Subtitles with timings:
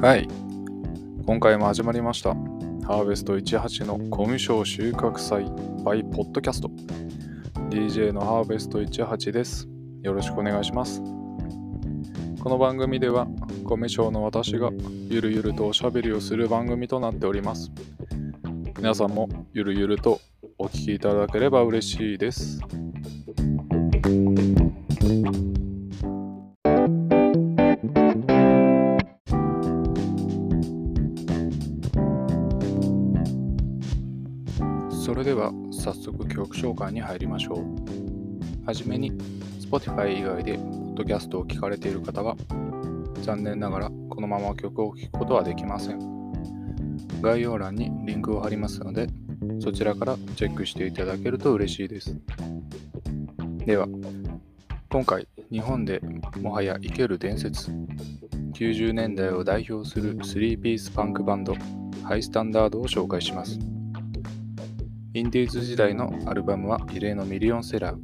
[0.00, 0.28] はい。
[1.26, 2.30] 今回も始まりました。
[2.86, 5.46] ハーベスト18のコミュ障収穫祭
[5.82, 6.70] by ポッドキャスト。
[7.68, 9.68] DJ のハーベスト18です。
[10.04, 11.02] よろしくお願いします。
[12.40, 13.26] この番組では、
[13.64, 14.70] コミュ障の私が
[15.10, 17.72] ゆるゆるとおしゃべりをする番組となっております。
[18.76, 20.20] 皆さんもゆるゆると
[20.58, 22.60] お聞きいただければ嬉しいです。
[35.28, 38.66] では早速曲紹介に入りましょう。
[38.66, 39.12] はじめに
[39.60, 42.34] Spotify 以外でポッドキャストを聞かれている方は
[43.20, 45.98] 残念ながらこのまま曲を聴くことはできません。
[47.20, 49.08] 概要欄にリンクを貼りますので
[49.60, 52.16] そちらからチェックしていただけると嬉しいです。
[53.66, 53.86] では
[54.88, 56.00] 今回日本で
[56.40, 57.70] もはや生ける伝説
[58.54, 61.54] 90年代を代表する3ピースパンクバンド
[62.02, 63.58] ハイスタンダードを紹介します。
[65.14, 67.98] インディーズ時代のアルバムは異例のミリオンセラー。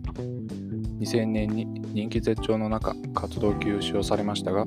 [1.01, 4.65] 2000年に人気絶頂の中、活動休止をされましたが、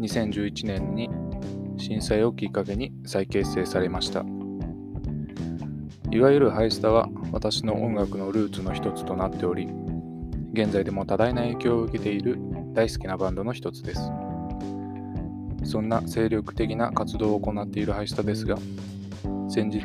[0.00, 1.08] 2011年に
[1.78, 4.24] 震災をきっかけに再結成されました。
[6.10, 9.68] いわゆるハイスタは私の音楽のルーツの一つとなっており、
[10.52, 12.36] 現在でも多大な影響を受けている
[12.74, 14.10] 大好きなバンドの一つです。
[15.62, 18.56] そんな精力的な活動を行っているハイスタですが、
[19.48, 19.84] 先日、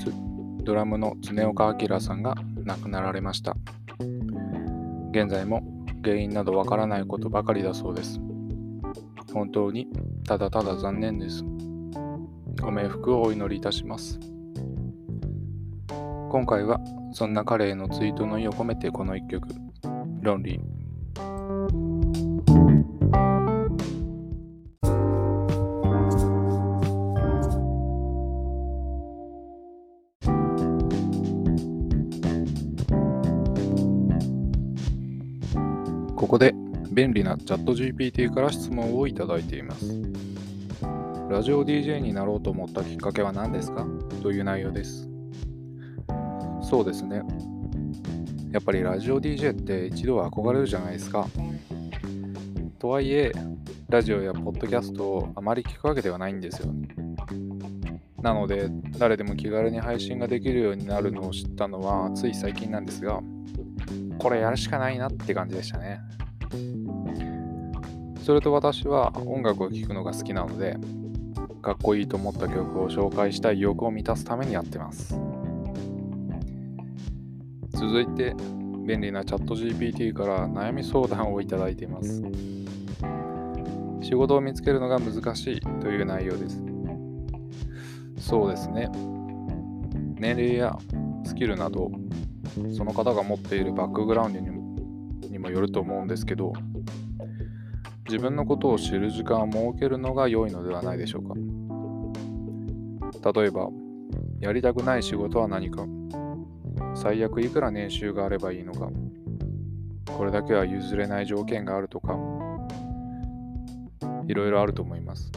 [0.66, 3.56] ドラムの常岡明さんが亡くなられました。
[5.12, 5.62] 現在も
[6.04, 8.20] 原因などわからないことばかりだそうです。
[9.32, 9.88] 本当に
[10.28, 11.44] ただただ残念です。
[12.60, 14.20] ご冥福をお祈りいたします。
[16.32, 16.82] 今回は
[17.14, 19.48] そんな彼へのツイートの意を込めてこの一曲、
[20.22, 20.75] ロンリー。
[36.16, 36.56] ここで
[36.92, 40.02] 便利なチャット GPT から質問をいただいています。
[41.30, 43.86] ラジオ DJ になろうと思ったきっかけは何ですか？
[44.24, 45.10] という内容です。
[46.62, 47.22] そうですね。
[48.52, 51.28] やっぱりラジオ DJ って一度は憧れるじゃないですか。
[52.80, 53.32] とはいえ、
[53.90, 56.74] ラジオやポッドキャストをあまり聞くわけではないんですよ。
[58.22, 63.22] なので、誰でも気軽に配信ができるようになるのを知ったのはつい最近なんですが、
[64.18, 66.00] これやるしかないなって感じでしたね。
[68.24, 70.78] それと私は音楽を聴くのが好きなので、
[71.62, 75.20] かっこいいと思った曲を紹介したい欲を満たすためにやってます。
[77.72, 78.36] 続いて、
[78.86, 82.24] 便利なチャット GPT から悩み相談をいただいています。
[84.02, 86.64] 仕事を見つけるのが難しいという内容です。
[88.20, 88.90] そうですね。
[90.18, 90.78] 年齢や
[91.26, 91.92] スキルなど
[92.76, 94.66] その方が持っているバックグラウンドにも
[95.36, 96.54] にもよると思うんですけど、
[98.08, 101.34] 自分のことを知る時間を設けるのが良いのではないでしょうか。
[103.34, 103.70] 例えば、
[104.40, 105.86] やりたくない仕事は何か、
[106.96, 108.90] 最悪いくら年収があればいいのか、
[110.18, 112.18] これだけは譲れない条件があるとか、
[114.28, 115.32] いろいろあると思います。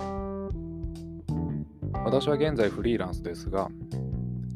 [2.05, 3.69] 私は現在フリーランスですが、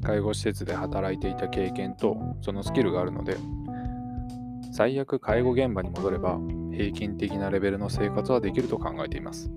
[0.02, 3.36] 介護施設で働いていた経験とそのスキルがあるので
[4.72, 6.38] 最悪介護現場に戻れば
[6.72, 9.50] 平均的なレベルの生活はできると考えています。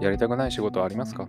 [0.00, 1.28] やりたくない仕事はありますか？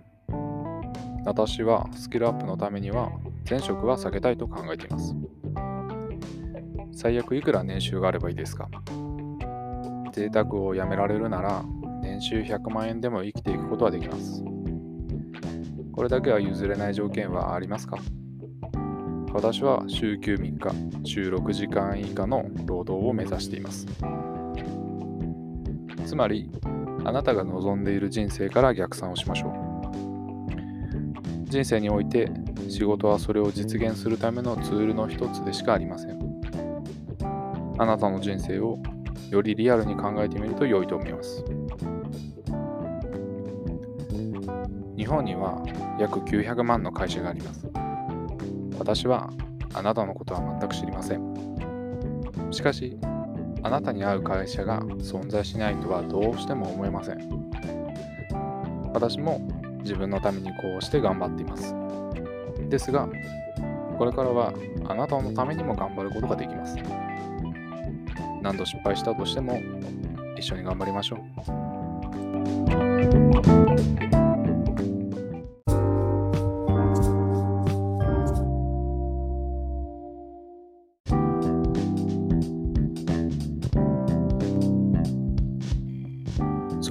[1.24, 3.10] 私はスキルアップのためには
[3.48, 5.14] 前職は避けたいと考えています。
[6.92, 8.68] 最悪いくら年収があればいいですか？
[10.12, 11.64] 贅沢をやめられるなら
[12.02, 14.44] 年収100万円でも生きていくことはできます。
[15.92, 17.98] これだけは譲れない条件はありますか？
[19.32, 20.58] 私は週休3日、
[21.04, 23.86] 週6時間以下の労働を目指しています。
[26.04, 26.50] つまり、
[27.04, 29.52] あなたが望んでいる人生から逆算をしましょう。
[31.44, 32.28] 人生において
[32.68, 36.18] 仕事はそれを実現するためのツールの一つでしかありません。
[37.78, 38.78] あなたの人生を
[39.30, 41.44] よりリアルに考えてみると良いと思います。
[45.00, 45.58] 日本には
[45.98, 47.66] 約900万の会社があります。
[48.78, 49.30] 私は
[49.72, 52.50] あなたのことは全く知りません。
[52.50, 52.98] しかし、
[53.62, 57.50] あなたに合う会社が存在しないとはどうしても思えません。
[58.92, 59.40] 私も
[59.80, 61.74] 自分のためにこうして頑張っています。
[62.68, 63.08] ですが、
[63.96, 64.52] これからは
[64.86, 66.76] あなたのためにも頑張ることができます。
[68.42, 69.58] 何度失敗したとしても
[70.36, 71.69] 一緒に頑張りましょう。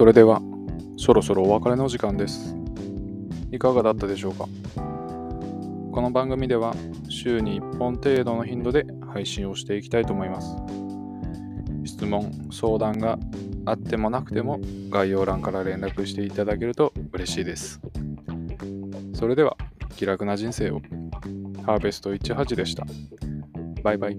[0.00, 0.40] それでは
[0.96, 2.56] そろそろお別れの時間です。
[3.52, 4.46] いかがだったでしょうか？
[4.74, 6.74] この番組では
[7.10, 10.56] 週に1本程度の頻度で配信をしていきたいと思います。
[11.84, 13.18] 質問相談が
[13.66, 14.58] あってもなくても
[14.88, 17.78] 概要欄から連絡していただけると嬉しいです。
[19.12, 19.58] それでは
[19.96, 20.80] 気楽な人生を。
[21.66, 22.86] ハーベスト18でした。
[23.82, 24.18] バイバイ。